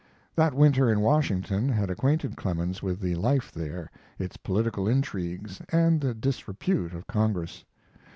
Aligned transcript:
That 0.35 0.55
winter 0.55 0.91
in 0.91 1.01
Washington 1.01 1.69
had 1.69 1.91
acquainted 1.91 2.35
Clemens 2.35 2.81
with 2.81 2.99
the 3.01 3.13
life 3.13 3.51
there, 3.51 3.91
its 4.17 4.35
political 4.35 4.87
intrigues, 4.87 5.61
and 5.71 6.01
the 6.01 6.15
disrepute 6.15 6.91
of 6.95 7.05
Congress. 7.05 7.63